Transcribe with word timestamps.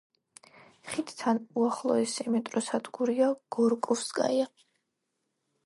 ხიდთან 0.93 1.39
უახლოესი 1.63 2.25
მეტროსადგურია 2.37 3.29
„გორკოვსკაია“. 3.57 4.51